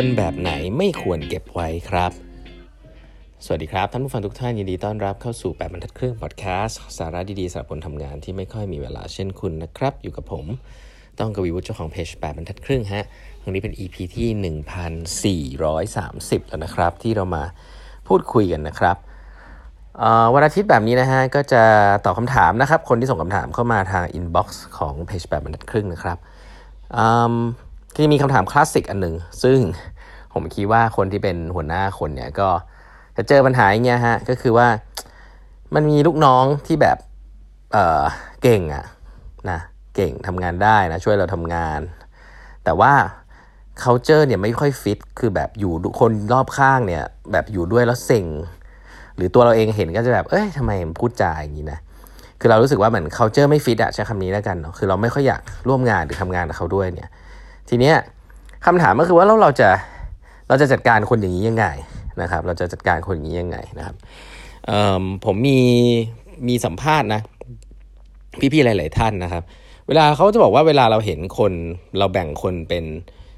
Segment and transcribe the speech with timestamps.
[0.00, 2.12] คนแบบไหนไม่ควรเก็บไว้ครับ
[3.44, 10.44] สวัสดีครับ ท่านผู้ฟังทุกท่านยินดีต้อนรับเข้าสู่ 8บรรทัดครึ่งพอดแคสต์สาระดีๆสำหรับคนทำงานที่ไม่ค่อยมีเวลาเช่นคุณนะครับ อยู่กับผม
[11.18, 13.04] ต้องกวีวุฒิเจ้าของเพจ8บรรทัดครึ่งฮะ
[13.44, 17.44] วันนี้เป็น EP ที่ 1430 แล้วนะครับ ที่เรามา
[18.08, 18.96] พูดคุยกันนะครับ
[20.34, 21.62] วันอาทิตย์แบบนี้นะฮะก็จะ
[22.04, 26.18] ตอบคำถามนะครับ คนที่ส่งคำถามเข้ามาทางอินบ็อกซ์ของเพจ8บรรทัดครึ่งนะครับ
[27.94, 29.58] ก็จะมีคำถามคลาสสิกอันหนึ่งซึ่ง
[30.32, 32.48] ผมคิดว่าคนที่เป็นหัวหน้าคนเนี่ยก็
[33.16, 34.68] จะเจอปัญหาอย่างเงี้ยฮะก็คือว่า
[35.74, 36.98] มันมีลูกน้องที่แบบ
[37.72, 38.04] เออ
[38.42, 38.84] เก่งอะ
[39.50, 39.58] นะ
[39.94, 41.80] เก่งทำงานได้นะช่วยเราทำงาน
[42.64, 42.92] แต่ว่า
[43.82, 48.26] culture เนี่ยไม่ค่อยฟิตคือแบบอยู่คนรอบข้างเนี่ย แบบอยู่ด้วยแล้วเซ็ง
[49.16, 51.78] หรือตัวเราเองเห็นก็จะแบบเอ้ยทำไมพูดจาอย่างนี้นะ
[52.40, 57.08] คือเรารู้สึกว่าเหมือน culture ไม่ฟิตอะใช้คำนี้แล้วกันเนาะคือเราไม่ค่อยอยากร่วมงานหรือทำงานกับเขาด้วยเนี่ย
[57.68, 57.96] ทีเนี้ย
[58.66, 59.68] คำถามก็คือว่าเราเราจะ
[60.48, 61.66] เราจะจัดการคนอย่างนี้ยังไง
[62.22, 63.96] นะครับ เราจะจัดการคนอย่างนี้ยังไงนะครับ
[65.24, 65.60] ผมมี
[66.48, 67.20] มีสัมภาษณ์นะ
[68.52, 69.42] พี่ๆหลาย ๆ ท่านนะครับ
[69.88, 71.52] เวลาเขาจะบอกว่าเวลาเราเห็นคน
[71.98, 72.84] เราแบ่งคนเป็น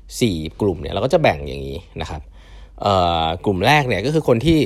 [0.02, 2.20] 4กลุ่มเนี่ยเราก็จะแบ่งอย่างนี้นะครับ
[3.44, 4.58] กลุ่มแรกเนี่ยก็คือคนที่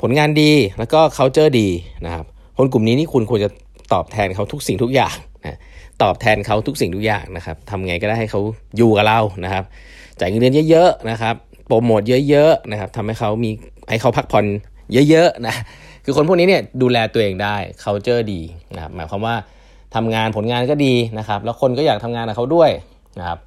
[0.00, 1.68] ผลงานดีแล้วก็เขาเจอดี
[2.06, 2.24] นะครับ
[2.58, 3.50] คนกลุ่มนี้นี่คุณควรจะ
[3.92, 5.58] ตอบแทนเขาทุกสิ่งทุกอย่างนะ
[6.02, 8.40] ตอบแทนเขาทุกสิ่งทุกอย่างนะครับทำไงก็ได้ให้เขา
[8.76, 9.64] อยู่กับเรานะครับ
[10.18, 11.34] จ่ายเงินเดือนเยอะๆนะครับ
[11.66, 13.50] โปรโมทเยอะๆนะครับทำให้เขามี
[13.90, 14.44] ให้เขาพักผ่อน
[15.10, 15.54] เยอะๆนะ
[16.04, 18.40] คือคนพวกนี้เนี่ยดูแลตัวเองได้เขาเจอดี
[18.74, 19.34] นะครับหมายความว่า
[19.94, 22.70] ทำงานผลงานก็ดีนะครับ แล้วคนก็อยากทำงานกับเขาด้วย
[23.18, 23.38] นะครับ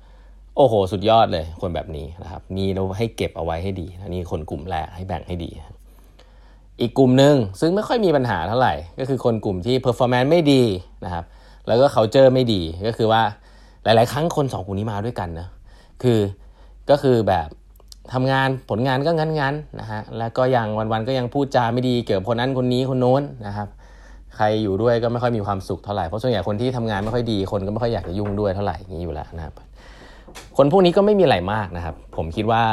[0.58, 5.50] โอ้โห สุดยอดเลยคนแบบนี้นะครับ มีเราให้เก็บเอาไว้ให้ดีนี่คนกลุ่มแรกให้แบ่งให้ดี
[6.82, 10.64] อีกกลุ่มหนึ่งซึ่งไม่ค่อยมีปัญหาเท่าไหร่ ก็คือคนกลุ่มที่ performance ไม่ดี
[11.06, 11.24] นะครับ
[11.68, 13.22] แล้วก็เขาเจอไม่ดีก็คือว่า
[13.84, 15.48] หลาย ๆ ครั้งคนสองกลุ่มนี้มาด้วยกันนะ
[16.04, 16.20] คือ
[16.90, 17.48] ก็คือแบบ
[18.14, 23.68] ทำงานผลงานก็งั้นๆนะฮะแล้วก็ยังวันๆก็ยังพูดจาไม่ดีเกี่ยวกับคนนั้นคนนี้คนโน้นนะครับ
[24.36, 29.54] ใครอยู่ด้วยก็ไม่ค่อยมีความสุขเท่าไหร่เพราะส่วนใหญ่คนที่ทำงานไม่ค่อยดีคนก็ไม่ค่อยอยากจะยุ่งด้วยเท่าไหร่อย่างนี้อยู่แล้วนะครับ
[30.58, 32.64] คนพวกนี้ก็ไม่มีอะไรมากนะครับ ผมคิดว่า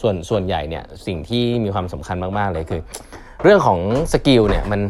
[0.00, 2.80] ส่วนส่วนใหญ่เนี่ยสิ่งที่มีความสำคัญมากๆเลยคือ
[3.42, 3.78] เรื่องของ
[4.12, 4.80] skill เนี่ยมัน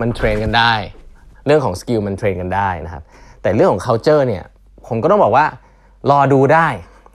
[0.00, 0.72] มัน train กันได้
[1.46, 3.02] เรื่องของ skill มัน train กันได้นะครับ
[3.42, 4.44] แต่เรื่องของ culture เนี่ย
[4.86, 5.44] ผมก็ต้องบอกว่า
[6.10, 6.68] รอดูได้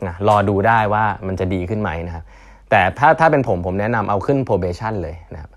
[0.08, 2.24] นะรอดูได้ว่ามันจะดีขึ้นไหมนะครับ
[2.70, 5.52] แต่ถ้าถ้าเป็นผมผมแนะนำเอาขึ้น probation เลยนะครับ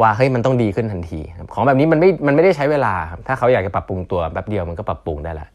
[0.00, 1.20] ว่าเฮ้ยมันต้องดีขึ้นทันที
[1.54, 5.48] ของแบบนี้มันไม่ มันไม่ได้ใช้เวลาครับถ้าเขาอยากจะปรับปรุงตัวแป๊บเดียวมันก็ปรับปรุงได้แหละ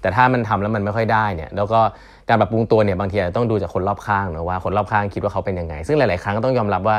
[0.00, 1.80] แต่ถ้ามันทำแล้วมันไม่ค่อยได้เนี่ย แล้วก็
[2.28, 6.96] การปรับปรุงตัวเนี่ยบางทีต้องดูจากคนรอบข้างนะว่าคนรอบข้างคิดว่าเขาเป็นยังไง ซึ่งหลาย ๆ ครั้งก็ต้องยอมรับว่า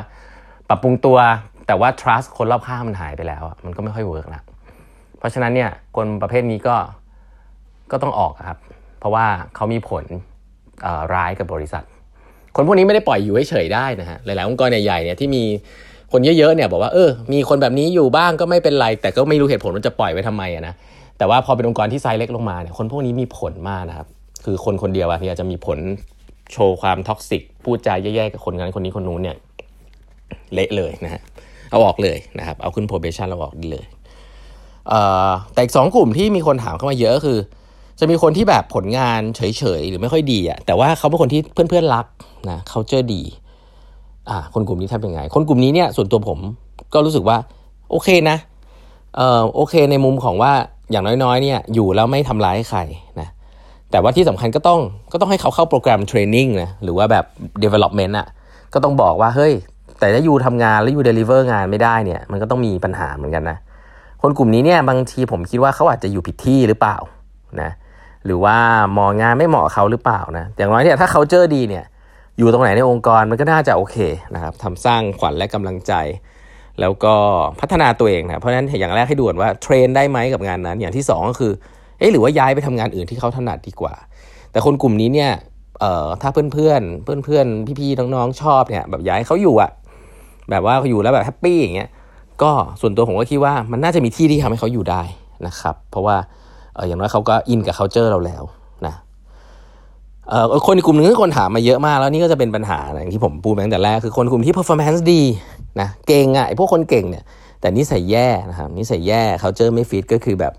[0.69, 1.17] ปรับปรุงตัว
[1.67, 4.41] แต่ว่า trust คนรอบข้างมันหายไปแล้ว มันก็ไม่ค่อยเวิร์กละ
[5.23, 6.75] เพราะฉะนั้นเนี่ยคนประเภทนี้ก็
[7.91, 8.57] ก็ต้องออกครับ
[8.99, 9.25] เพราะว่า
[9.55, 10.05] เขามีผล
[11.13, 11.83] ร้ายกับบริษัท
[12.55, 15.43] คนพวกนี้ไม่ได้ปล่อยอยู่เฉยๆได้นะฮะหลายๆองค์กรใหญ่ๆเนี่ยที่มี
[16.11, 20.73] คนเยอะๆเนี่ยบอกว่าเออมีคนแบบนี้อยู่บ้างก็ไม่เป็นไร แต่ก็ไม่รู้เหตุผลว่าจะปล่อยไว้ทำไมนะ
[21.17, 24.07] แต่ว่าพอเป็นองค์กรที่ไซส์เล็กลงมาเนี่ยคนพวกนี้มีผลมากนะครับ
[24.45, 25.79] คือคนคนเดียวอะที่จะมีผล
[26.51, 29.37] โชว์ความ toxic พูดจาแย่ๆกับคนนั้นคนนี้คนนู้นเนี่ย
[30.53, 31.21] เละเลยนะฮะ
[31.71, 33.85] เอาออกเลยนะครับ เอาขึ้น probation เอาออกได้เลย
[35.53, 37.39] แต่อีกสองกลุ่มที่มีคนถามเข้ามาเยอะคือ
[37.99, 39.41] จะมีคนที่แบบผลงานเฉ
[39.79, 42.05] ยๆ หรือไม่ค่อยดีอะแต่ว่าเขาเป็นคนที่เพื่อนๆรัก
[42.49, 43.21] นะเขาเจอดี
[44.29, 46.39] อ่าคนกลุ่มนี้ทำยังไง คนกลุ่มนี้เนี่ยส่วนตัวผม
[46.93, 47.37] ก็รู้สึกว่า
[47.91, 48.37] โอเคนะ
[49.15, 50.53] เอ่อโอเคในมุมของว่า
[50.91, 52.79] อย่างน้อยๆเนี่ยอยู่แล้วไม่ทำร้ายใคร
[53.19, 53.29] นะ
[53.91, 54.79] แต่ว่าที่สำคัญก็ต้อง
[55.11, 57.25] ก็ต้องให้เขาเข้าโปรแกรม training นะหรือว่าแบบ
[57.63, 58.27] development อะ
[58.73, 59.53] ก็ต้องบอกว่าเฮ้ย
[59.99, 63.57] แต่ถ้าอยู่ทำงานแล้วอยู่ deliver งานไม่ได้เนี่ยมันก็ต้องมีปัญหาเหมือนกันนะ
[64.25, 66.97] คนกลุ่มนี้เนี่ยบางทีผมคิดว่าเขาอาจจะอยู่ผิดที่หรือเปล่า
[67.61, 67.71] นะ
[68.25, 68.57] หรือว่า
[68.97, 71.83] มอบงานไม่เหมาะเขาหรือเปล่านะอย่างน้อยเนี่ยถ้าเขาเจอดีเนี่ย
[72.37, 73.97] อยู่ตรงไหนในองค์กรมันก็น่าจะโอเค
[74.35, 75.93] นะครับทำสร้างขวัญและกำลังใจ
[76.79, 77.15] แล้วก็
[77.59, 81.51] พัฒนาตัวเองนะเพราะฉะนั้นอย่างแรกให้ดูว่า train ได้ไหมกับงานนั้น อย่างที่ 2 ก็คือ
[81.99, 83.93] เอ๊ะหรือว่าย้ายไปทำงานอื่นที่เขาถนัดดีกว่า
[84.51, 85.31] แต่คนกลุ่มนี้เนี่ย
[85.79, 87.47] เอ่อถ้าเพื่อนเพื่อนเพื่อนเพื่อน
[87.79, 89.71] พี่ๆน้องๆชอบเนี่ยแบบย้ายเขาอยู่อะ
[90.49, 91.89] แบบว่าเขาอยู่แล้วแบบ happy อย่างเงี้ย
[92.41, 92.51] ก็
[92.81, 95.01] ส่วนตัวผมก็คิดว่ามันน่าจะมีที่ที่ทำให้เขาอยู่ได้
[95.47, 96.15] นะครับ เพราะว่า
[96.75, 98.43] เอออย่างน้อยเขาก็อินกับ culture เราแล้ว
[98.85, 98.95] นะ
[100.29, 105.21] เออคนในกลุ่มหนึ่งที่คนถามมาเยอะมากแล้วนี่ก็จะเป็นปัญหาอย่างที่ผมพูดตั้งแต่แรกคือคนกลุ่มที่ performance ดี
[105.81, 107.23] นะเก่งอะไอพวกคนเก่งเนี่ย
[107.61, 110.53] แต่นิสัยแย่นะครับนิสัยแย่ culture ไม่ฟิตก็คือแบบ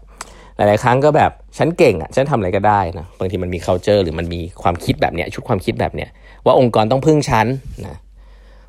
[0.56, 6.08] หลาย ๆ ครั้งก็แบบฉันเก่งอะฉันทำอะไรก็ได้นะบางทีมันมี culture หรือมันมีความคิดแบบเนี้ยชุดความคิดแบบเนี้ย
[6.44, 7.46] ว่าองค์กรต้องพึ่งฉัน
[7.86, 7.96] นะ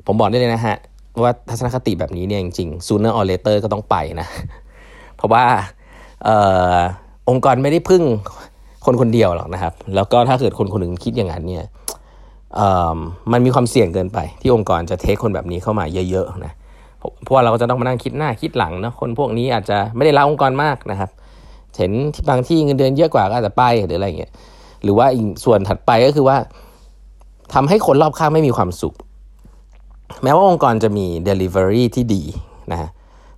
[0.06, 0.76] ผมบอกได้เลยนะฮะ
[1.22, 4.28] ว่าทัศนคติแบบนี้เนี่ยจริงๆ sooner or later ก็ต้องไปนะ
[5.16, 5.44] เพราะว่า
[6.26, 6.30] อ
[6.78, 6.80] อ
[7.30, 8.02] องค์กรไม่ได้พึ่ง
[8.86, 11.64] คนคนเดียวหรอกนะครับ แล้วก็ถ้าเกิดคนคนหนึ่งคิดอย่างนั้นเนี่ย
[13.32, 16.52] มันมีความเสี่ยงเกินไป ที่องค์กรจะเทคคนแบบนี้เข้ามาเยอะๆนะ
[17.22, 21.10] เพราะว่าเราก็จะต้องมานั่งคิดหน้าคิดหลังนะคนพวกนี้อาจจะไม่ได้รักองค์กรมากนะครับ
[21.76, 24.32] เห็นที่บางที่เงินเดือนเยอะกว่าก็อาจจะไปหรืออะไรเงี้ย
[24.82, 26.36] หรือว่าอีกส่วนถัดไปก็คือว่า
[27.54, 28.94] ทำให้คนรอบข้างไม่มีความสุข
[30.22, 32.22] แม้ว่าองค์กรจะมี Delivery ที่ดี
[32.72, 32.88] นะฮะ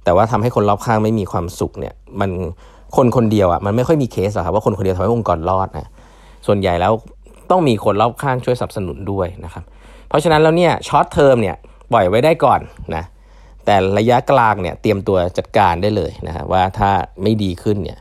[0.05, 2.31] แต่ว่าทำให้คนรอบข้างไม่มีความสุขเนี่ยมัน
[2.97, 5.91] คนคนเดียวอะมันไม่ค่อยมีเคสหรอกครับว่าคนคนเดียวทำให้องค์กรรอดนะ
[6.47, 6.93] ส่วนใหญ่แล้ว
[7.51, 9.65] ต้องมีคนรอบข้างช่วยสนับสนุนด้วยนะครับ
[10.09, 11.57] เพราะฉะนั้นแล้วเนี่ย short term เนี่ย
[11.93, 12.61] ปล่อยไว้ได้ก่อน
[12.95, 13.05] นะ
[13.65, 16.91] แต่ระยะกลางเนี่ยเตรียมตัวจัดการได้เลยนะฮะว่าถ้า
[17.23, 17.99] ไม่ดีขึ้นเนี่ย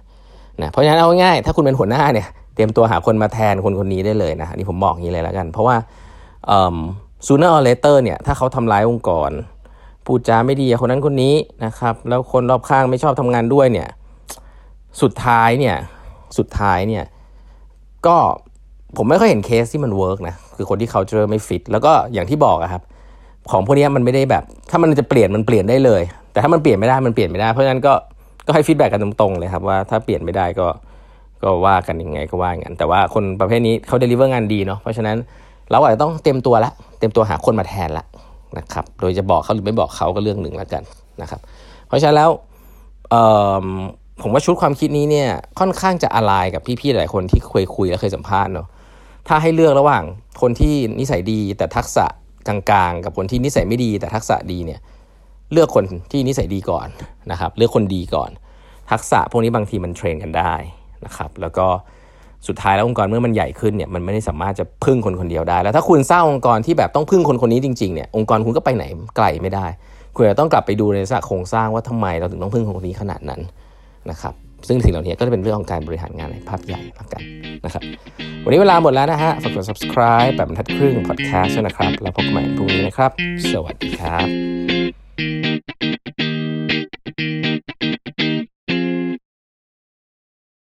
[0.62, 5.76] นะเพราะฉะนั้นเอาง่ายถ้าคุณเป็นหัวหน้าเนี่ยเตรียมตัวหาคนมาแทนคนคนนี้ได้เลยนะนี่ผมบอกอย่างนี้เลยแล้วกัน เพราะว่า
[7.26, 9.32] sooner or later เนี่ยถ้าเขาทำร้ายองค์กร
[10.06, 11.36] พูดจาไม่ดีคนนั้นคนนี้
[11.66, 13.88] นะครับ แล้วคนรอบข้างไม่ชอบทำงานด้วยเนี่ย
[15.02, 15.76] สุดท้ายเนี่ย
[16.38, 17.04] สุดท้ายเนี่ย
[18.06, 18.18] ก็
[18.98, 22.84] ผมไม่ค่อยเห็นเคสที่มัน work นะคือคนที่ culture ไม่ฟิตแล้วก็อย่างที่บอกอะครับ
[23.52, 27.94] ของพวกนี้มันไม่ได้แบบ ถ้ามันจะเปลี่ยนมันเปลี่ยนได้เลย แต่ถ้ามันเปลี่ยนไม่ได้มันเปลี่ยนไม่ได้เพราะฉะนั้นก็
[28.46, 30.68] ก็ให้ feedback กันตรงๆเลยครับว่าถ้าเปลี่ยนไม่ได้ก็
[31.44, 35.18] ก็ว่ากันยังไงก็ว่ากันแต่ว่าคนประเภทนี้เขา deliver งานดีเนาะเพราะฉะนั้น
[35.72, 38.06] เราอาจจะต้องเต็มตัวละ เต็มตัวหาคนมาแทนละ
[38.58, 40.84] นะครับ โดยจะบอกเขาหรือไม่บอกเขาก็เรื่องหนึ่งแล้วกัน
[41.22, 41.42] นะครับ
[41.88, 42.30] เพราะฉะนั้นแล้ว
[44.22, 45.30] ผมว่าชุดความคิดนี้เนี่ย
[45.60, 48.68] ค่อนข้างจะอะไรกับพี่ๆหลายคนที่เคยคุยและเคยสัมภาษณ์เนาะ
[49.28, 50.04] ถ้าให้เลือกระหว่าง
[50.42, 52.06] คนที่นิสัยดีแต่ทักษะ
[52.48, 52.58] กลา
[52.90, 54.80] งๆ กับคนที่นิสัยไม่ดีแต่ทักษะดีเนี่ย
[55.52, 56.88] เลือกคนที่นิสัยดีก่อน
[57.32, 58.30] นะครับ เลือกคนดีก่อน
[58.92, 60.54] ทักษะพวกนี้บางทีมันเทรนกันได้
[61.06, 61.68] นะครับ แล้วก็
[62.48, 68.84] สุดท้ายแล้วองค์กรเมื่อมันใหญ่ขึ้นเนี่ยมันไม่ได้สามารถจะพึ่งคนคนเดียวได้ แล้วถ้าคุณสร้างองค์กรที่แบบต้องพึ่งคนคนนี้จริงๆเนี่ยองค์กรคุณก็ไปไหน
[69.18, 69.66] ไกลไม่ได้
[70.16, 73.42] คุณจะต้องกลับไปดูในสักโครงสร้างว่าทำไมเราถึงต้องพึ่งคนคนนี้ขนาดนั้น
[74.10, 74.34] นะครับ
[74.68, 77.22] ซึ่งสิ่งเหล่านี้ก็จะเป็นเรื่องของการบริหารงานในภาพใหญ่ละกัน
[77.66, 77.84] นะครับ
[78.44, 83.12] วันนี้เวลาหมดแล้วนะฮะฝากกด subscribe แบบทัดครึ่ง podcast นะครับ แล้วพบกันใหม่พรุ่งนี้นะครับ
[83.52, 84.28] สวัสดีครับ